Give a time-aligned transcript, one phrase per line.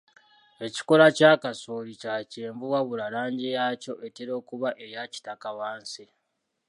[0.65, 6.05] Ekikoola kya kasooli kya kyenvu wabula langi yaakyo etera okuba eya kitaka wansi.